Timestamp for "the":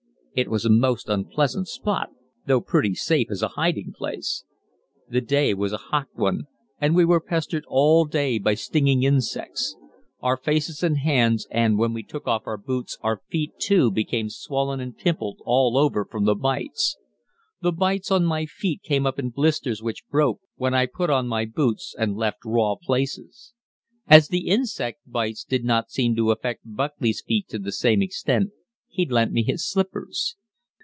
5.09-5.19, 16.23-16.35, 17.61-17.73, 24.29-24.47, 27.59-27.73